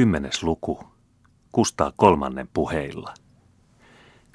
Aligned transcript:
Kymmenes 0.00 0.42
luku. 0.42 0.84
Kustaa 1.52 1.92
kolmannen 1.96 2.48
puheilla. 2.52 3.14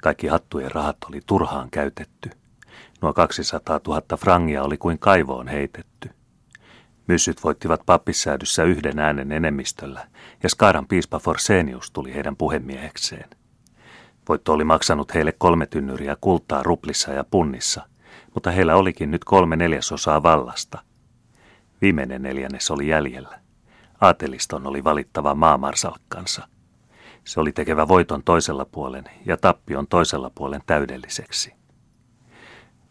Kaikki 0.02 0.26
hattujen 0.26 0.70
rahat 0.70 0.96
oli 1.08 1.20
turhaan 1.26 1.70
käytetty. 1.70 2.30
Nuo 3.02 3.12
200 3.12 3.80
000 3.86 4.16
frangia 4.16 4.62
oli 4.62 4.76
kuin 4.78 4.98
kaivoon 4.98 5.48
heitetty. 5.48 6.10
Myssyt 7.06 7.44
voittivat 7.44 7.82
pappissäädyssä 7.86 8.64
yhden 8.64 8.98
äänen 8.98 9.32
enemmistöllä, 9.32 10.08
ja 10.42 10.48
Skaran 10.48 10.86
piispa 10.86 11.18
Forsenius 11.18 11.90
tuli 11.90 12.14
heidän 12.14 12.36
puhemiehekseen. 12.36 13.30
Voitto 14.28 14.52
oli 14.52 14.64
maksanut 14.64 15.14
heille 15.14 15.32
kolme 15.32 15.66
tynnyriä 15.66 16.16
kultaa 16.20 16.62
ruplissa 16.62 17.12
ja 17.12 17.24
punnissa, 17.24 17.88
mutta 18.34 18.50
heillä 18.50 18.76
olikin 18.76 19.10
nyt 19.10 19.24
kolme 19.24 19.56
neljäsosaa 19.56 20.22
vallasta. 20.22 20.82
Viimeinen 21.82 22.22
neljännes 22.22 22.70
oli 22.70 22.88
jäljellä. 22.88 23.45
Aateliston 24.00 24.66
oli 24.66 24.84
valittava 24.84 25.34
maamarsalkkansa. 25.34 26.48
Se 27.24 27.40
oli 27.40 27.52
tekevä 27.52 27.88
voiton 27.88 28.22
toisella 28.22 28.64
puolen 28.64 29.04
ja 29.26 29.36
tappion 29.36 29.86
toisella 29.86 30.30
puolen 30.34 30.60
täydelliseksi. 30.66 31.54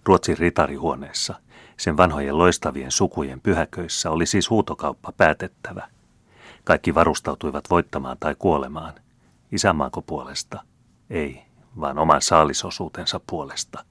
Ruotsin 0.06 0.38
ritarihuoneessa, 0.38 1.36
sen 1.78 1.98
vanhojen 1.98 2.38
loistavien 2.38 2.92
sukujen 2.92 3.42
pyhäköissä 3.42 4.12
oli 4.12 4.26
siis 4.26 4.50
huutokauppa 4.50 5.12
päätettävä. 5.12 5.88
Kaikki 6.64 6.96
varustautuivat 6.96 7.70
voittamaan 7.70 8.18
tai 8.20 8.36
kuolemaan. 8.40 8.94
Isämaanko 9.52 10.02
puolesta? 10.02 10.64
Ei, 11.10 11.44
vaan 11.80 11.98
oman 11.98 12.22
saalisosuutensa 12.22 13.20
puolesta. 13.28 13.86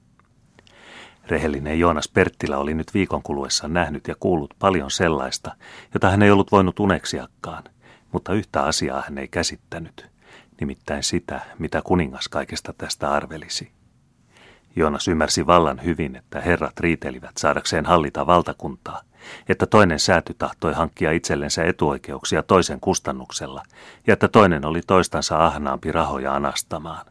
Rehellinen 1.27 1.79
Joonas 1.79 2.07
Perttilä 2.07 2.57
oli 2.57 2.73
nyt 2.73 2.93
viikon 2.93 3.23
kuluessa 3.23 3.67
nähnyt 3.67 4.07
ja 4.07 4.15
kuullut 4.19 4.53
paljon 4.59 4.91
sellaista, 4.91 5.55
jota 5.93 6.09
hän 6.09 6.21
ei 6.21 6.31
ollut 6.31 6.51
voinut 6.51 6.79
uneksiakaan, 6.79 7.63
mutta 8.11 8.33
yhtä 8.33 8.63
asiaa 8.63 9.01
hän 9.01 9.17
ei 9.17 9.27
käsittänyt, 9.27 10.09
nimittäin 10.59 11.03
sitä, 11.03 11.41
mitä 11.59 11.81
kuningas 11.81 12.27
kaikesta 12.27 12.73
tästä 12.77 13.11
arvelisi. 13.11 13.71
Joonas 14.75 15.07
ymmärsi 15.07 15.47
vallan 15.47 15.83
hyvin, 15.83 16.15
että 16.15 16.41
herrat 16.41 16.79
riitelivät 16.79 17.37
saadakseen 17.37 17.85
hallita 17.85 18.27
valtakuntaa, 18.27 19.01
että 19.49 19.65
toinen 19.65 19.99
sääty 19.99 20.33
tahtoi 20.33 20.73
hankkia 20.73 21.11
itsellensä 21.11 21.63
etuoikeuksia 21.63 22.43
toisen 22.43 22.79
kustannuksella, 22.79 23.63
ja 24.07 24.13
että 24.13 24.27
toinen 24.27 24.65
oli 24.65 24.81
toistansa 24.87 25.45
ahnaampi 25.45 25.91
rahoja 25.91 26.35
anastamaan. 26.35 27.05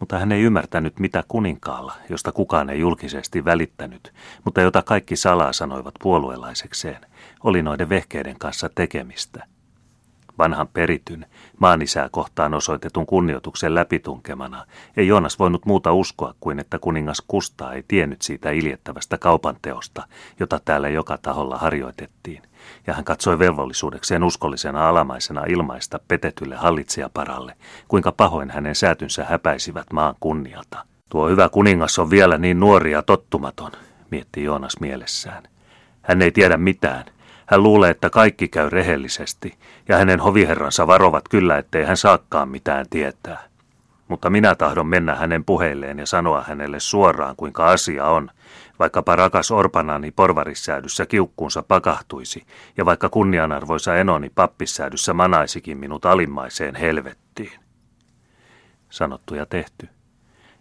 Mutta 0.00 0.18
hän 0.18 0.32
ei 0.32 0.42
ymmärtänyt, 0.42 0.98
mitä 0.98 1.24
kuninkaalla, 1.28 1.94
josta 2.08 2.32
kukaan 2.32 2.70
ei 2.70 2.80
julkisesti 2.80 3.44
välittänyt, 3.44 4.12
mutta 4.44 4.60
jota 4.60 4.82
kaikki 4.82 5.16
salaa 5.16 5.52
sanoivat 5.52 5.94
puolueelaisekseen, 6.02 7.00
oli 7.44 7.62
noiden 7.62 7.88
vehkeiden 7.88 8.38
kanssa 8.38 8.70
tekemistä. 8.74 9.46
Vanhan 10.40 10.68
perityn, 10.68 11.26
maanisää 11.58 12.08
kohtaan 12.08 12.54
osoitetun 12.54 13.06
kunnioituksen 13.06 13.74
läpitunkemana, 13.74 14.66
ei 14.96 15.06
Joonas 15.06 15.38
voinut 15.38 15.66
muuta 15.66 15.92
uskoa 15.92 16.34
kuin, 16.40 16.58
että 16.58 16.78
kuningas 16.78 17.22
Kustaa 17.28 17.72
ei 17.72 17.84
tiennyt 17.88 18.22
siitä 18.22 18.50
iljettävästä 18.50 19.18
kaupanteosta, 19.18 20.02
jota 20.40 20.60
täällä 20.64 20.88
joka 20.88 21.18
taholla 21.18 21.58
harjoitettiin, 21.58 22.42
ja 22.86 22.94
hän 22.94 23.04
katsoi 23.04 23.38
velvollisuudekseen 23.38 24.24
uskollisena 24.24 24.88
alamaisena 24.88 25.44
ilmaista 25.48 26.00
petetylle 26.08 26.56
hallitsijaparalle, 26.56 27.56
kuinka 27.88 28.12
pahoin 28.12 28.50
hänen 28.50 28.74
säätynsä 28.74 29.24
häpäisivät 29.24 29.92
maan 29.92 30.14
kunnialta. 30.20 30.84
Tuo 31.08 31.28
hyvä 31.28 31.48
kuningas 31.48 31.98
on 31.98 32.10
vielä 32.10 32.38
niin 32.38 32.60
nuori 32.60 32.92
ja 32.92 33.02
tottumaton, 33.02 33.72
mietti 34.10 34.44
Joonas 34.44 34.80
mielessään. 34.80 35.42
Hän 36.02 36.22
ei 36.22 36.30
tiedä 36.30 36.56
mitään. 36.56 37.04
Hän 37.50 37.62
luulee, 37.62 37.90
että 37.90 38.10
kaikki 38.10 38.48
käy 38.48 38.70
rehellisesti, 38.70 39.54
ja 39.88 39.96
hänen 39.96 40.20
hoviherransa 40.20 40.86
varovat 40.86 41.24
kyllä, 41.30 41.58
ettei 41.58 41.84
hän 41.84 41.96
saakkaan 41.96 42.48
mitään 42.48 42.86
tietää. 42.90 43.48
Mutta 44.08 44.30
minä 44.30 44.54
tahdon 44.54 44.86
mennä 44.86 45.14
hänen 45.14 45.44
puheilleen 45.44 45.98
ja 45.98 46.06
sanoa 46.06 46.44
hänelle 46.48 46.80
suoraan, 46.80 47.36
kuinka 47.36 47.70
asia 47.70 48.06
on, 48.06 48.30
Vaikkapa 48.80 49.16
rakas 49.16 49.50
orpanani 49.50 50.10
porvarissäädyssä 50.10 51.06
kiukkuunsa 51.06 51.62
pakahtuisi, 51.62 52.46
ja 52.76 52.84
vaikka 52.84 53.08
kunnianarvoisa 53.08 53.96
enoni 53.96 54.30
pappissäädyssä 54.34 55.14
manaisikin 55.14 55.78
minut 55.78 56.04
alimmaiseen 56.04 56.74
helvettiin. 56.74 57.52
Sanottu 58.90 59.34
ja 59.34 59.46
tehty. 59.46 59.88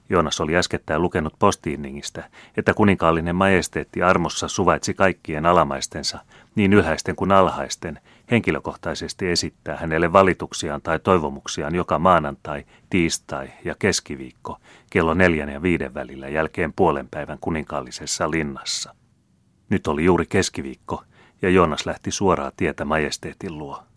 Joonas 0.09 0.41
oli 0.41 0.55
äskettäin 0.55 1.01
lukenut 1.01 1.33
postiinningistä, 1.39 2.29
että 2.57 2.73
kuninkaallinen 2.73 3.35
majesteetti 3.35 4.03
armossa 4.03 4.47
suvaitsi 4.47 4.93
kaikkien 4.93 5.45
alamaistensa, 5.45 6.19
niin 6.55 6.73
ylhäisten 6.73 7.15
kuin 7.15 7.31
alhaisten, 7.31 7.99
henkilökohtaisesti 8.31 9.29
esittää 9.29 9.77
hänelle 9.77 10.13
valituksiaan 10.13 10.81
tai 10.81 10.99
toivomuksiaan 10.99 11.75
joka 11.75 11.99
maanantai, 11.99 12.65
tiistai 12.89 13.49
ja 13.65 13.75
keskiviikko 13.79 14.57
kello 14.89 15.13
neljän 15.13 15.49
ja 15.49 15.61
viiden 15.61 15.93
välillä 15.93 16.27
jälkeen 16.27 16.73
puolen 16.73 17.07
päivän 17.07 17.37
kuninkaallisessa 17.41 18.31
linnassa. 18.31 18.95
Nyt 19.69 19.87
oli 19.87 20.05
juuri 20.05 20.25
keskiviikko 20.25 21.03
ja 21.41 21.49
Joonas 21.49 21.85
lähti 21.85 22.11
suoraa 22.11 22.51
tietä 22.57 22.85
majesteetin 22.85 23.57
luo. 23.57 23.88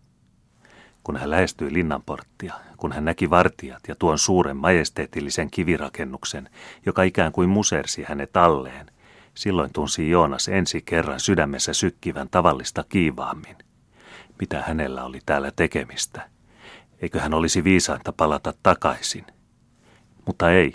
Kun 1.04 1.16
hän 1.16 1.30
lähestyi 1.30 1.72
linnanporttia, 1.72 2.54
kun 2.76 2.92
hän 2.92 3.04
näki 3.04 3.30
vartijat 3.30 3.80
ja 3.88 3.94
tuon 3.94 4.18
suuren 4.18 4.56
majesteetillisen 4.56 5.50
kivirakennuksen, 5.50 6.48
joka 6.86 7.02
ikään 7.02 7.32
kuin 7.32 7.48
musersi 7.48 8.04
hänet 8.08 8.36
alleen, 8.36 8.86
silloin 9.34 9.72
tunsi 9.72 10.10
Joonas 10.10 10.48
ensi 10.48 10.82
kerran 10.84 11.20
sydämessä 11.20 11.72
sykkivän 11.72 12.28
tavallista 12.30 12.84
kiivaammin. 12.88 13.56
Mitä 14.40 14.62
hänellä 14.66 15.04
oli 15.04 15.18
täällä 15.26 15.50
tekemistä? 15.56 16.28
Eikö 17.02 17.20
hän 17.20 17.34
olisi 17.34 17.64
viisainta 17.64 18.12
palata 18.12 18.54
takaisin? 18.62 19.26
Mutta 20.26 20.50
ei. 20.50 20.74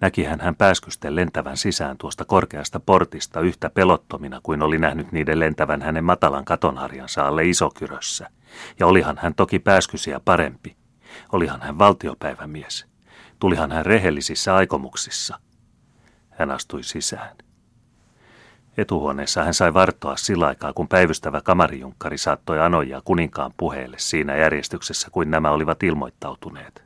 Näkihän 0.00 0.40
hän 0.40 0.56
pääskysten 0.56 1.16
lentävän 1.16 1.56
sisään 1.56 1.98
tuosta 1.98 2.24
korkeasta 2.24 2.80
portista 2.80 3.40
yhtä 3.40 3.70
pelottomina 3.70 4.40
kuin 4.42 4.62
oli 4.62 4.78
nähnyt 4.78 5.12
niiden 5.12 5.38
lentävän 5.38 5.82
hänen 5.82 6.04
matalan 6.04 6.44
katonharjansa 6.44 7.26
alle 7.28 7.44
isokyrössä. 7.44 8.30
Ja 8.80 8.86
olihan 8.86 9.18
hän 9.22 9.34
toki 9.34 9.58
pääskysiä 9.58 10.20
parempi. 10.24 10.76
Olihan 11.32 11.62
hän 11.62 11.78
valtiopäivämies. 11.78 12.86
Tulihan 13.38 13.72
hän 13.72 13.86
rehellisissä 13.86 14.54
aikomuksissa. 14.54 15.38
Hän 16.30 16.50
astui 16.50 16.82
sisään. 16.82 17.36
Etuhuoneessa 18.76 19.44
hän 19.44 19.54
sai 19.54 19.74
vartoa 19.74 20.16
sillä 20.16 20.46
aikaa, 20.46 20.72
kun 20.72 20.88
päivystävä 20.88 21.40
kamarijunkkari 21.40 22.18
saattoi 22.18 22.60
anoja 22.60 23.00
kuninkaan 23.04 23.52
puheelle 23.56 23.96
siinä 23.98 24.36
järjestyksessä, 24.36 25.08
kuin 25.12 25.30
nämä 25.30 25.50
olivat 25.50 25.82
ilmoittautuneet. 25.82 26.82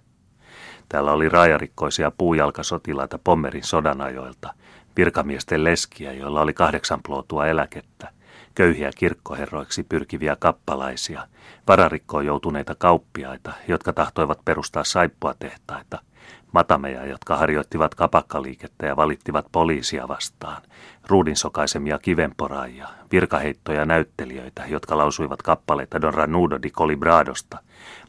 Täällä 0.89 1.13
oli 1.13 1.29
raajarikkoisia 1.29 2.13
puujalkasotilaita 2.19 3.19
Pommerin 3.25 3.65
sodanajoilta, 3.65 4.55
virkamiesten 4.97 5.65
leskiä, 5.65 6.13
joilla 6.13 6.41
oli 6.41 6.55
kahdeksan 6.55 7.01
plootua 7.07 7.47
eläkettä, 7.47 8.11
köyhiä 8.55 8.91
kirkkoherroiksi 8.97 9.83
pyrkiviä 9.83 10.37
kappalaisia, 10.37 11.29
vararikkoon 11.69 12.27
joutuneita 12.27 12.75
kauppiaita, 12.75 13.53
jotka 13.69 13.93
tahtoivat 13.93 14.45
perustaa 14.45 14.85
saippuatehtaita– 14.85 15.99
matameja, 16.53 17.07
jotka 17.07 17.37
harjoittivat 17.37 17.95
kapakkaliikettä 17.95 18.87
ja 18.87 18.97
valittivat 18.97 19.47
poliisia 19.53 20.09
vastaan, 20.09 20.63
ruudinsokaisemia 21.07 21.99
kivenporaajia, 21.99 22.89
virkaheittoja 23.13 23.85
näyttelijöitä, 23.85 24.63
jotka 24.67 24.99
lausuivat 24.99 25.43
kappaleita 25.43 26.01
Don 26.01 26.15
Ranudo 26.15 26.59
di 26.63 26.71
Colibradosta, 26.71 27.59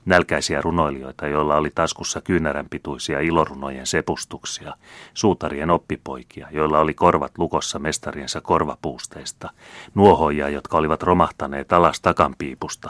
nälkäisiä 0.05 0.61
runoilijoita, 0.61 1.27
joilla 1.27 1.55
oli 1.55 1.71
taskussa 1.75 2.21
kyynärän 2.21 2.69
pituisia 2.69 3.19
ilorunojen 3.19 3.87
sepustuksia, 3.87 4.73
suutarien 5.13 5.69
oppipoikia, 5.69 6.47
joilla 6.51 6.79
oli 6.79 6.93
korvat 6.93 7.37
lukossa 7.37 7.79
mestariensa 7.79 8.41
korvapuusteista, 8.41 9.49
nuohoja, 9.95 10.49
jotka 10.49 10.77
olivat 10.77 11.03
romahtaneet 11.03 11.73
alas 11.73 12.01
takanpiipusta, 12.01 12.89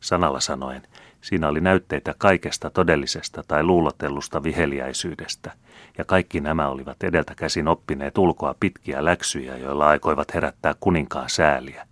sanalla 0.00 0.40
sanoen– 0.40 0.82
Siinä 1.20 1.48
oli 1.48 1.60
näytteitä 1.60 2.14
kaikesta 2.18 2.70
todellisesta 2.70 3.42
tai 3.48 3.62
luulotellusta 3.62 4.42
viheliäisyydestä, 4.42 5.52
ja 5.98 6.04
kaikki 6.04 6.40
nämä 6.40 6.68
olivat 6.68 7.02
edeltä 7.02 7.34
käsin 7.34 7.68
oppineet 7.68 8.18
ulkoa 8.18 8.54
pitkiä 8.60 9.04
läksyjä, 9.04 9.56
joilla 9.56 9.88
aikoivat 9.88 10.34
herättää 10.34 10.74
kuninkaan 10.80 11.30
sääliä. 11.30 11.86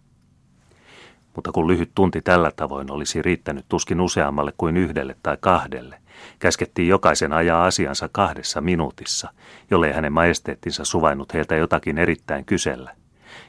Mutta 1.36 1.52
kun 1.52 1.68
lyhyt 1.68 1.90
tunti 1.94 2.22
tällä 2.22 2.50
tavoin 2.56 2.90
olisi 2.90 3.22
riittänyt 3.22 3.64
tuskin 3.68 4.00
useammalle 4.00 4.52
kuin 4.58 4.76
yhdelle 4.76 5.16
tai 5.22 5.36
kahdelle, 5.40 6.00
käskettiin 6.38 6.88
jokaisen 6.88 7.32
ajaa 7.32 7.64
asiansa 7.64 8.08
kahdessa 8.12 8.60
minuutissa, 8.60 9.28
jollei 9.70 9.92
hänen 9.92 10.12
majesteettinsa 10.12 10.84
suvainnut 10.84 11.34
heiltä 11.34 11.56
jotakin 11.56 11.98
erittäin 11.98 12.44
kysellä– 12.44 12.94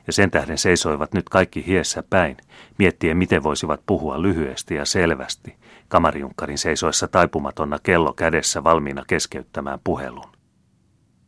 ja 0.10 0.14
sen 0.14 0.32
tähden 0.32 0.58
seisoivat 0.58 1.14
nyt 1.14 1.30
kaikki 1.30 1.66
hiessä 1.66 2.04
päin, 2.10 2.38
miettien 2.78 3.18
miten 3.18 3.44
voisivat 3.44 3.82
puhua 3.86 4.22
lyhyesti 4.22 4.76
ja 4.76 4.86
selvästi, 4.86 5.56
kamariunkkarin 5.88 6.58
seisoessa 6.58 7.08
taipumatonna 7.08 7.80
kello 7.84 8.14
kädessä 8.14 8.64
valmiina 8.64 9.04
keskeyttämään 9.08 9.80
puhelun. 9.84 10.32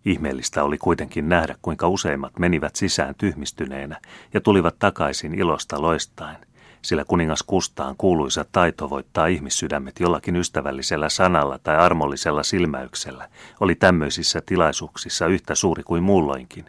Ihmeellistä 0.05 0.63
oli 0.63 0.77
kuitenkin 0.77 1.29
nähdä, 1.29 1.55
kuinka 1.61 1.87
useimmat 1.87 2.39
menivät 2.39 2.75
sisään 2.75 3.15
tyhmistyneenä 3.15 3.99
ja 4.33 4.41
tulivat 4.41 4.75
takaisin 4.79 5.35
ilosta 5.35 5.81
loistain, 5.81 6.37
sillä 6.81 7.05
kuningas 7.05 7.43
Kustaan 7.43 7.95
kuuluisa 7.97 8.45
taito 8.51 8.89
voittaa 8.89 9.27
ihmissydämet 9.27 9.99
jollakin 9.99 10.35
ystävällisellä 10.35 11.09
sanalla 11.09 11.59
tai 11.63 11.77
armollisella 11.77 12.43
silmäyksellä 12.43 13.29
oli 13.59 13.75
tämmöisissä 13.75 14.41
tilaisuuksissa 14.45 15.27
yhtä 15.27 15.55
suuri 15.55 15.83
kuin 15.83 16.03
muulloinkin, 16.03 16.65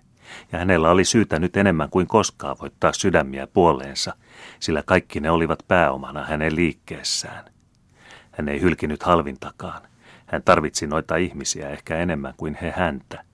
ja 0.53 0.59
hänellä 0.59 0.91
oli 0.91 1.05
syytä 1.05 1.39
nyt 1.39 1.57
enemmän 1.57 1.91
kuin 1.91 2.07
koskaan 2.07 2.57
voittaa 2.61 2.93
sydämiä 2.93 3.47
puoleensa, 3.47 4.15
sillä 4.61 4.83
kaikki 4.83 5.21
ne 5.21 5.31
olivat 5.31 5.65
pääomana 5.69 6.25
hänen 6.25 6.57
liikkeessään. 6.57 7.45
Hän 8.33 8.49
ei 8.49 8.61
hylkinyt 8.61 9.03
halvintakaan. 9.03 9.83
Hän 10.27 10.43
tarvitsi 10.43 10.87
noita 10.87 11.17
ihmisiä 11.17 11.71
ehkä 11.71 11.97
enemmän 11.97 12.35
kuin 12.37 12.59
he 12.63 12.75
häntä. 12.77 13.25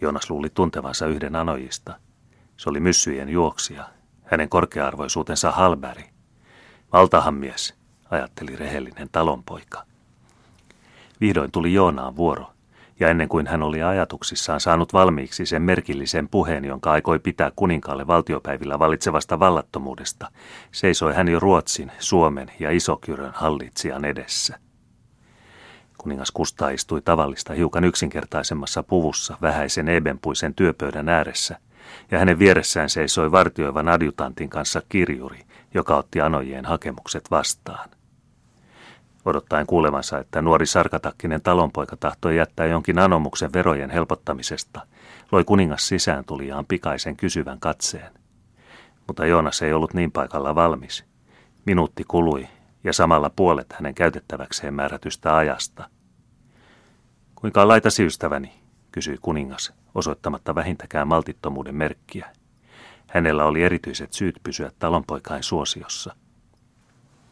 Joonas 0.00 0.30
luuli 0.30 0.48
tuntevansa 0.50 1.06
yhden 1.06 1.36
anojista. 1.36 2.00
Se 2.56 2.70
oli 2.70 2.80
myssyjen 2.80 3.28
juoksija, 3.28 3.88
hänen 4.24 4.48
korkearvoisuutensa 4.48 5.50
halbäri. 5.50 6.04
Valtahan 6.92 7.34
mies, 7.34 7.74
ajatteli 8.10 8.56
rehellinen 8.56 9.08
talonpoika. 9.12 9.82
Vihdoin 11.20 11.52
tuli 11.52 11.74
Joonaan 11.74 12.16
vuoro, 12.16 12.52
ja 13.00 13.08
ennen 13.08 13.28
kuin 13.28 13.46
hän 13.46 13.62
oli 13.62 13.82
ajatuksissaan 13.82 14.60
saanut 14.60 14.92
valmiiksi 14.92 15.46
sen 15.46 15.62
merkillisen 15.62 16.28
puheen, 16.28 16.64
jonka 16.64 16.92
aikoi 16.92 17.18
pitää 17.18 17.52
kuninkaalle 17.56 18.06
valtiopäivillä 18.06 18.78
valitsevasta 18.78 19.40
vallattomuudesta, 19.40 20.30
seisoi 20.72 21.14
hän 21.14 21.28
jo 21.28 21.40
Ruotsin, 21.40 21.92
Suomen 21.98 22.52
ja 22.58 22.70
Isokyrön 22.70 23.32
hallitsijan 23.34 24.04
edessä. 24.04 24.58
Kuningas 25.98 26.30
Kusta 26.30 26.70
istui 26.70 27.00
tavallista 27.02 27.52
hiukan 27.52 27.84
yksinkertaisemmassa 27.84 28.82
puvussa 28.82 29.36
vähäisen 29.42 29.88
ebenpuisen 29.88 30.54
työpöydän 30.54 31.08
ääressä, 31.08 31.58
ja 32.10 32.18
hänen 32.18 32.38
vieressään 32.38 32.88
seisoi 32.88 33.32
vartioivan 33.32 33.88
adjutantin 33.88 34.50
kanssa 34.50 34.82
kirjuri, 34.88 35.40
joka 35.74 35.96
otti 35.96 36.20
anojien 36.20 36.64
hakemukset 36.64 37.30
vastaan. 37.30 37.88
Odottaen 39.28 39.66
kuulevansa, 39.66 40.18
että 40.18 40.42
nuori 40.42 40.66
sarkatakkinen 40.66 41.42
talonpoika 41.42 41.96
tahtoi 41.96 42.36
jättää 42.36 42.66
jonkin 42.66 42.98
anomuksen 42.98 43.52
verojen 43.52 43.90
helpottamisesta, 43.90 44.80
loi 45.32 45.44
kuningas 45.44 45.88
sisään 45.88 46.24
tuliaan 46.24 46.66
pikaisen 46.66 47.16
kysyvän 47.16 47.60
katseen. 47.60 48.12
Mutta 49.06 49.26
Joonas 49.26 49.62
ei 49.62 49.72
ollut 49.72 49.94
niin 49.94 50.12
paikalla 50.12 50.54
valmis. 50.54 51.04
Minuutti 51.64 52.04
kului, 52.04 52.48
ja 52.84 52.92
samalla 52.92 53.30
puolet 53.36 53.72
hänen 53.72 53.94
käytettäväkseen 53.94 54.74
määrätystä 54.74 55.36
ajasta. 55.36 55.90
Kuinka 57.34 57.62
on 57.62 57.68
laitasi 57.68 58.06
ystäväni, 58.06 58.52
kysyi 58.92 59.18
kuningas, 59.22 59.72
osoittamatta 59.94 60.54
vähintäkään 60.54 61.08
maltittomuuden 61.08 61.74
merkkiä. 61.74 62.30
Hänellä 63.08 63.44
oli 63.44 63.62
erityiset 63.62 64.12
syyt 64.12 64.40
pysyä 64.42 64.70
talonpoikain 64.78 65.42
suosiossa. 65.42 66.14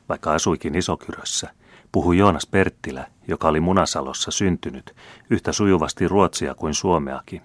Vaikka 0.08 0.32
asuikin 0.32 0.74
Isokyrössä, 0.74 1.50
puhui 1.96 2.18
Joonas 2.18 2.46
Perttilä, 2.46 3.06
joka 3.28 3.48
oli 3.48 3.60
Munasalossa 3.60 4.30
syntynyt, 4.30 4.94
yhtä 5.30 5.52
sujuvasti 5.52 6.08
ruotsia 6.08 6.54
kuin 6.54 6.74
suomeakin. 6.74 7.42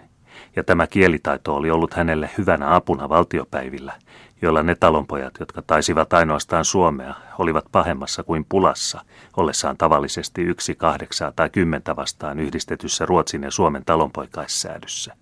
Ja 0.55 0.63
tämä 0.63 0.87
kielitaito 0.87 1.55
oli 1.55 1.71
ollut 1.71 1.93
hänelle 1.93 2.29
hyvänä 2.37 2.75
apuna 2.75 3.09
valtiopäivillä, 3.09 3.93
joilla 4.41 4.63
ne 4.63 4.75
talonpojat, 4.75 5.33
jotka 5.39 5.61
taisivat 5.61 6.13
ainoastaan 6.13 6.65
suomea, 6.65 7.13
olivat 7.39 7.65
pahemmassa 7.71 8.23
kuin 8.23 8.45
pulassa, 8.49 9.01
ollessaan 9.37 9.77
tavallisesti 9.77 10.41
yksi 10.41 10.75
kahdeksaa 10.75 11.31
tai 11.35 11.49
kymmentä 11.49 11.95
vastaan 11.95 12.39
yhdistetyssä 12.39 13.05
Ruotsin 13.05 13.43
ja 13.43 13.51
Suomen 13.51 13.85
talonpoikaissäädyssä. 13.85 15.15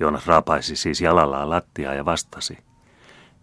Joonas 0.00 0.26
raapaisi 0.26 0.76
siis 0.76 1.00
jalallaan 1.00 1.50
lattiaa 1.50 1.94
ja 1.94 2.04
vastasi. 2.04 2.58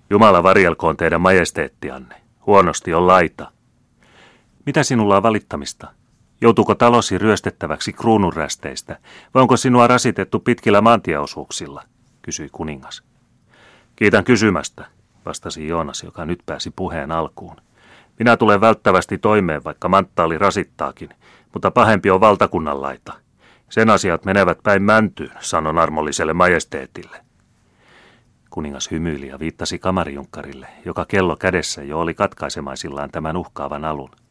Jumala 0.10 0.44
varjelkoon 0.44 0.98
teidän 0.98 1.22
majesteettianne. 1.22 2.16
Huonosti 2.46 2.94
on 2.94 3.08
laita. 3.08 3.52
Mitä 4.66 4.84
sinulla 4.84 5.18
on 5.18 5.24
valittamista? 5.24 5.88
Joutuuko 6.42 6.76
talosi 6.76 7.18
ryöstettäväksi 7.18 7.94
kruununrästeistä, 7.94 8.98
vai 9.34 9.42
onko 9.42 9.58
sinua 9.58 9.88
rasitettu 9.88 10.40
pitkillä 10.40 10.82
maantieosuuksilla? 10.82 11.84
kysyi 12.22 12.50
kuningas. 12.52 13.04
Kiitän 13.96 14.24
kysymästä, 14.24 14.86
vastasi 15.26 15.68
Joonas, 15.68 16.04
joka 16.04 16.26
nyt 16.26 16.40
pääsi 16.46 16.72
puheen 16.76 17.12
alkuun. 17.12 17.56
Minä 18.20 18.38
tulen 18.38 18.62
välttävästi 18.62 19.18
toimeen, 19.18 19.64
vaikka 19.64 19.90
manttaali 19.90 20.38
rasittaakin, 20.38 21.10
mutta 21.54 21.72
pahempi 21.72 22.10
on 22.12 22.22
valtakunnan 22.22 22.82
laita. 22.82 23.14
Sen 23.70 23.90
asiat 23.90 24.26
menevät 24.26 24.58
päin 24.64 24.84
mäntyyn, 24.84 25.32
sanon 25.40 25.78
armolliselle 25.78 26.34
majesteetille. 26.34 27.18
Kuningas 28.50 28.92
hymyili 28.92 29.28
ja 29.28 29.40
viittasi 29.40 29.80
kamarijunkkarille, 29.80 30.68
joka 30.86 31.06
kello 31.06 31.36
kädessä 31.36 31.84
jo 31.84 32.00
oli 32.00 32.14
katkaisemaisillaan 32.14 33.12
tämän 33.12 33.38
uhkaavan 33.38 33.86
alun. 33.86 34.25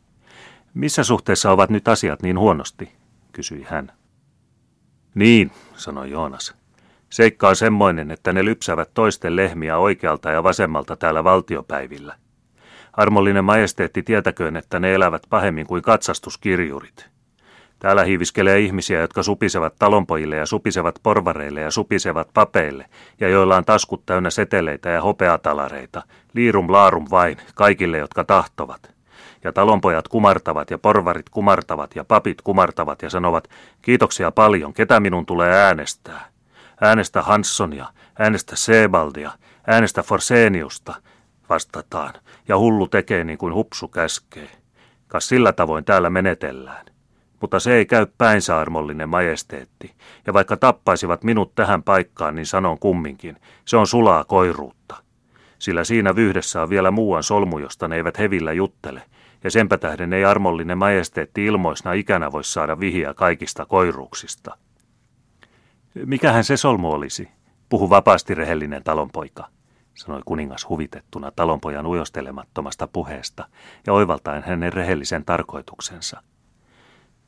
Missä 0.75 1.05
suhteessa 1.05 1.51
ovat 1.51 1.71
nyt 1.71 1.89
asiat 1.89 2.23
niin 2.23 2.39
huonosti, 2.39 2.93
kysyi 3.33 3.67
hän. 3.69 3.93
Niin, 5.15 5.51
sanoi 5.77 6.11
Joonas. 6.11 6.55
Seikka 7.11 7.49
on 7.49 7.57
semmoinen, 7.57 8.11
että 8.11 8.33
ne 8.33 8.45
lypsävät 8.45 8.91
toisten 8.95 9.37
lehmiä 9.37 9.79
oikealta 9.79 10.31
ja 10.31 10.43
vasemmalta 10.43 10.97
täällä 10.97 11.25
valtiopäivillä. 11.25 12.17
Armollinen 12.93 13.45
majesteetti 13.45 14.03
tietäköön, 14.03 14.57
että 14.57 14.81
ne 14.81 14.95
elävät 14.95 15.23
pahemmin 15.31 15.67
kuin 15.67 15.83
katsastuskirjurit. 15.83 17.09
Täällä 17.79 18.05
hiiviskelee 18.05 18.61
ihmisiä, 18.61 19.01
jotka 19.01 19.23
supisevat 19.23 19.75
talonpojille 19.79 20.37
ja 20.37 20.47
supisevat 20.47 21.01
porvareille 21.03 21.61
ja 21.61 21.71
supisevat 21.71 22.29
papeille, 22.35 22.87
ja 23.21 23.29
joilla 23.29 23.57
on 23.57 23.65
taskut 23.65 24.07
täynnä 24.07 24.31
seteleitä 24.31 24.89
ja 24.89 25.03
hopeatalareita, 25.03 26.03
liirum 26.33 26.73
laarum 26.73 27.07
vain, 27.11 27.37
kaikille, 27.55 27.99
jotka 27.99 28.25
tahtovat. 28.25 28.94
Ja 29.45 29.53
talonpojat 29.53 30.09
kumartavat 30.09 30.71
ja 30.71 30.79
porvarit 30.79 31.29
kumartavat 31.31 31.97
ja 31.97 32.05
papit 32.05 32.43
kumartavat 32.43 33.03
ja 33.03 33.11
sanovat, 33.11 33.49
kiitoksia 33.83 34.31
paljon, 34.31 34.75
ketä 34.75 35.01
minun 35.01 35.27
tulee 35.27 35.53
äänestää. 35.53 36.29
Äänestä 36.81 37.23
Hanssonia, 37.23 37.87
äänestä 38.19 38.57
Sebaldia, 38.57 39.31
äänestä 39.67 40.03
Forseniusta, 40.03 40.95
vastataan, 41.49 42.15
ja 42.49 42.59
hullu 42.59 42.89
tekee 42.89 43.25
niin 43.25 43.39
kuin 43.39 43.55
hupsu 43.55 43.89
käskee. 43.89 44.51
Kas 45.09 45.29
sillä 45.29 45.53
tavoin 45.53 45.85
täällä 45.85 46.11
menetellään. 46.11 46.87
Mutta 47.41 47.61
se 47.61 47.75
ei 47.75 47.87
käy 47.87 48.07
päinsä 48.19 48.59
armollinen 48.59 49.09
majesteetti, 49.09 49.95
ja 50.27 50.33
vaikka 50.33 50.57
tappaisivat 50.57 51.25
minut 51.25 51.55
tähän 51.55 51.83
paikkaan, 51.83 52.35
niin 52.35 52.47
sanon 52.47 52.79
kumminkin, 52.79 53.37
se 53.65 53.77
on 53.77 53.87
sulaa 53.87 54.25
koiruutta. 54.25 54.97
Sillä 55.59 55.85
siinä 55.85 56.17
vyhdessä 56.17 56.63
on 56.63 56.71
vielä 56.71 56.91
muuan 56.91 57.23
solmu, 57.23 57.59
josta 57.59 57.89
ne 57.89 57.97
eivät 57.97 58.19
hevillä 58.19 58.53
juttele, 58.53 59.03
ja 59.45 59.51
senpä 59.51 59.79
tähden 59.79 60.13
ei 60.13 60.25
armollinen 60.25 60.79
majesteetti 60.79 61.45
ilmoisna 61.45 61.93
ikänä 61.93 62.33
voi 62.33 62.45
saada 62.45 62.81
vihiä 62.81 63.15
kaikista 63.15 63.67
koiruuksista. 63.67 64.57
Mikähän 65.95 66.45
se 66.45 66.57
solmu 66.57 66.93
olisi? 66.93 67.29
Puhu 67.69 67.91
vapaasti 67.91 68.35
rehellinen 68.35 68.85
talonpoika, 68.85 69.49
sanoi 69.95 70.21
kuningas 70.25 70.69
huvitettuna 70.69 71.31
talonpojan 71.31 71.87
ujostelemattomasta 71.87 72.87
puheesta 72.87 73.49
ja 73.87 73.93
oivaltaen 73.93 74.43
hänen 74.43 74.73
rehellisen 74.73 75.25
tarkoituksensa. 75.25 76.23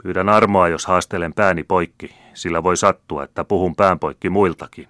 Pyydän 0.02 0.28
armoa, 0.28 0.68
jos 0.68 0.86
haastelen 0.86 1.34
pääni 1.34 1.62
poikki, 1.62 2.14
sillä 2.34 2.62
voi 2.62 2.76
sattua, 2.76 3.24
että 3.24 3.44
puhun 3.44 3.76
pään 3.76 3.98
poikki 3.98 4.30
muiltakin, 4.30 4.88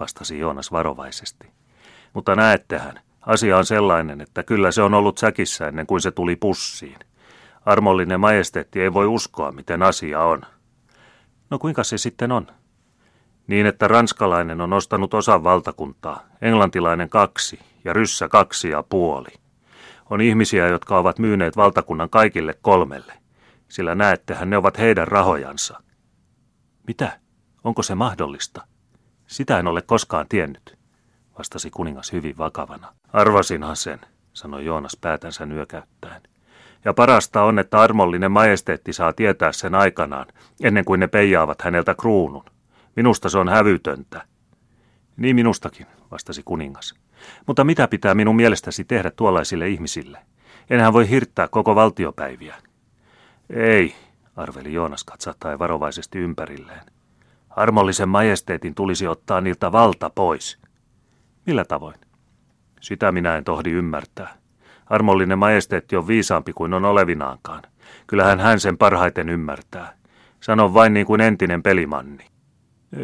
vastasi 0.00 0.38
Joonas 0.38 0.72
varovaisesti. 0.72 1.48
Mutta 2.14 2.34
näettehän, 2.34 3.00
asia 3.28 3.58
on 3.58 3.66
sellainen, 3.66 4.20
että 4.20 4.42
kyllä 4.42 4.70
se 4.70 4.82
on 4.82 4.94
ollut 4.94 5.18
säkissä 5.18 5.68
ennen 5.68 5.86
kuin 5.86 6.00
se 6.00 6.10
tuli 6.10 6.36
pussiin. 6.36 6.98
Armollinen 7.66 8.20
majesteetti 8.20 8.80
ei 8.80 8.92
voi 8.92 9.06
uskoa, 9.06 9.52
miten 9.52 9.82
asia 9.82 10.22
on. 10.22 10.42
No 11.50 11.58
kuinka 11.58 11.84
se 11.84 11.98
sitten 11.98 12.32
on? 12.32 12.46
Niin, 13.46 13.66
että 13.66 13.88
ranskalainen 13.88 14.60
on 14.60 14.72
ostanut 14.72 15.14
osan 15.14 15.44
valtakuntaa, 15.44 16.26
englantilainen 16.42 17.08
kaksi 17.08 17.58
ja 17.84 17.92
ryssä 17.92 18.28
kaksi 18.28 18.68
ja 18.68 18.82
puoli. 18.82 19.30
On 20.10 20.20
ihmisiä, 20.20 20.68
jotka 20.68 20.98
ovat 20.98 21.18
myyneet 21.18 21.56
valtakunnan 21.56 22.10
kaikille 22.10 22.54
kolmelle, 22.62 23.12
sillä 23.68 23.94
näettehän 23.94 24.50
ne 24.50 24.56
ovat 24.56 24.78
heidän 24.78 25.08
rahojansa. 25.08 25.82
Mitä? 26.86 27.20
Onko 27.64 27.82
se 27.82 27.94
mahdollista? 27.94 28.66
Sitä 29.26 29.58
en 29.58 29.66
ole 29.66 29.82
koskaan 29.82 30.26
tiennyt, 30.28 30.77
vastasi 31.38 31.70
kuningas 31.70 32.12
hyvin 32.12 32.38
vakavana. 32.38 32.92
Arvasinhan 33.12 33.76
sen, 33.76 34.00
sanoi 34.32 34.64
Joonas 34.64 34.96
päätänsä 35.00 35.46
nyökäyttäen. 35.46 36.22
Ja 36.84 36.94
parasta 36.94 37.42
on, 37.42 37.58
että 37.58 37.80
armollinen 37.80 38.32
majesteetti 38.32 38.92
saa 38.92 39.12
tietää 39.12 39.52
sen 39.52 39.74
aikanaan, 39.74 40.26
ennen 40.62 40.84
kuin 40.84 41.00
ne 41.00 41.06
peijaavat 41.06 41.62
häneltä 41.62 41.94
kruunun. 41.94 42.44
Minusta 42.96 43.28
se 43.28 43.38
on 43.38 43.48
hävytöntä. 43.48 44.24
Niin 45.16 45.36
minustakin, 45.36 45.86
vastasi 46.10 46.42
kuningas. 46.44 46.94
Mutta 47.46 47.64
mitä 47.64 47.88
pitää 47.88 48.14
minun 48.14 48.36
mielestäsi 48.36 48.84
tehdä 48.84 49.10
tuollaisille 49.10 49.68
ihmisille? 49.68 50.18
Enhän 50.70 50.92
voi 50.92 51.08
hirttää 51.08 51.48
koko 51.48 51.74
valtiopäiviä. 51.74 52.54
Ei, 53.50 53.94
arveli 54.36 54.72
Joonas 54.72 55.04
katsattaen 55.04 55.58
varovaisesti 55.58 56.18
ympärilleen. 56.18 56.86
Armollisen 57.50 58.08
majesteetin 58.08 58.74
tulisi 58.74 59.06
ottaa 59.06 59.40
niiltä 59.40 59.72
valta 59.72 60.10
pois. 60.10 60.58
Millä 61.48 61.64
tavoin? 61.64 61.94
Sitä 62.80 63.12
minä 63.12 63.36
en 63.36 63.44
tohdi 63.44 63.70
ymmärtää. 63.70 64.34
Armollinen 64.86 65.38
majesteetti 65.38 65.96
on 65.96 66.06
viisaampi 66.06 66.52
kuin 66.52 66.74
on 66.74 66.84
olevinaankaan. 66.84 67.62
Kyllähän 68.06 68.40
hän 68.40 68.60
sen 68.60 68.78
parhaiten 68.78 69.28
ymmärtää. 69.28 69.96
Sano 70.40 70.74
vain 70.74 70.94
niin 70.94 71.06
kuin 71.06 71.20
entinen 71.20 71.62
pelimanni. 71.62 72.26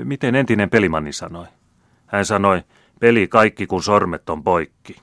Miten 0.05 0.35
entinen 0.35 0.71
pelimanni 0.71 1.13
sanoi? 1.13 1.47
Hän 2.07 2.25
sanoi, 2.25 2.63
peli 3.01 3.29
kaikki 3.29 3.67
kun 3.67 3.83
sormet 3.83 4.31
on 4.31 4.45
poikki. 4.45 4.97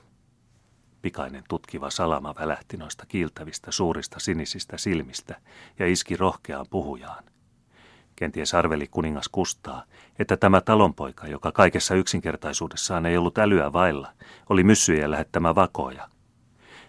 Pikainen 1.02 1.44
tutkiva 1.48 1.90
salama 1.90 2.34
välähti 2.40 2.76
noista 2.76 3.06
kiiltävistä 3.06 3.70
suurista 3.72 4.20
sinisistä 4.20 4.78
silmistä 4.78 5.40
ja 5.78 5.86
iski 5.86 6.16
rohkeaan 6.16 6.66
puhujaan. 6.70 7.24
Kenties 8.22 8.54
arveli 8.54 8.86
kuningas 8.86 9.28
Kustaa, 9.28 9.84
että 10.18 10.36
tämä 10.36 10.60
talonpoika, 10.60 11.26
joka 11.26 11.52
kaikessa 11.52 11.94
yksinkertaisuudessaan 11.94 13.06
ei 13.06 13.16
ollut 13.16 13.38
älyä 13.38 13.72
vailla, 13.72 14.12
oli 14.48 14.64
myssyjen 14.64 15.10
lähettämä 15.10 15.54
vakoja. 15.54 16.08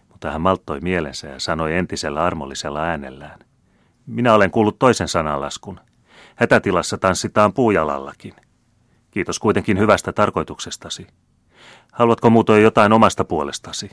Mutta 0.09 0.31
hän 0.31 0.41
malttoi 0.41 0.79
mielensä 0.81 1.27
ja 1.27 1.39
sanoi 1.39 1.75
entisellä 1.75 2.23
armollisella 2.23 2.81
äänellään. 2.81 3.39
Minä 4.05 4.33
olen 4.33 4.51
kuullut 4.51 4.79
toisen 4.79 5.07
sananlaskun. 5.07 5.79
Hätätilassa 6.35 6.97
tanssitaan 6.97 7.53
puujalallakin. 7.53 8.33
Kiitos 9.11 9.39
kuitenkin 9.39 9.79
hyvästä 9.79 10.13
tarkoituksestasi. 10.13 11.07
Haluatko 11.91 12.29
muutoin 12.29 12.63
jotain 12.63 12.93
omasta 12.93 13.23
puolestasi? 13.23 13.89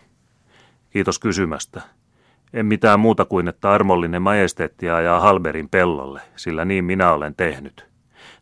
Kiitos 0.90 1.18
kysymästä. 1.18 1.82
En 2.52 2.66
mitään 2.66 3.00
muuta 3.00 3.25
kuin, 3.25 3.49
että 3.49 3.71
armollinen 3.71 4.23
majesteetti 4.23 4.90
ajaa 4.90 5.21
Halberin 5.21 5.69
pellolle, 5.69 6.21
sillä 6.37 6.64
niin 6.64 6.85
minä 6.85 7.12
olen 7.12 7.35
tehnyt. 7.35 7.90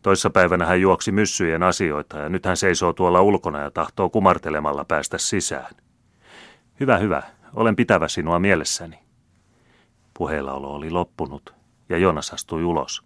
Toissapäivänä 0.02 0.66
hän 0.66 0.80
juoksi 0.80 1.12
myssyjen 1.12 1.62
asioita 1.62 2.18
ja 2.18 2.28
nyt 2.28 2.44
hän 2.44 2.56
seisoo 2.56 2.92
tuolla 2.92 3.22
ulkona 3.22 3.60
ja 3.60 3.70
tahtoo 3.70 4.10
kumartelemalla 4.10 4.84
päästä 4.84 5.18
sisään. 5.18 5.74
Hyvä, 6.80 6.98
hyvä. 6.98 7.22
Olen 7.54 7.76
pitävä 7.76 8.08
sinua 8.08 8.38
mielessäni. 8.38 8.98
Puheellaolo 10.14 10.74
oli 10.74 10.90
loppunut 10.90 11.54
ja 11.88 11.98
Jonas 11.98 12.32
astui 12.32 12.64
ulos. 12.64 13.02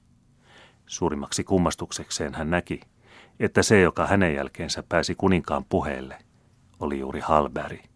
Suurimmaksi 0.87 1.45
kummastuksekseen 1.45 2.35
hän 2.35 2.51
näki, 2.51 2.81
että 3.41 3.63
se, 3.63 3.81
joka 3.81 4.07
hänen 4.07 4.35
jälkeensä 4.35 4.83
pääsi 4.89 5.15
kuninkaan 5.15 5.65
puheelle, 5.65 6.19
oli 6.81 6.99
juuri 6.99 7.21
Halberi. 7.21 7.92